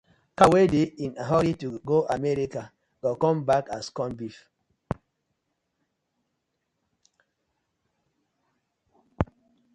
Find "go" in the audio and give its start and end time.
1.89-1.97, 3.03-3.11